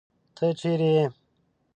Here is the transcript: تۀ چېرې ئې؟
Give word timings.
تۀ 0.35 0.47
چېرې 0.59 0.89
ئې؟ 0.99 1.05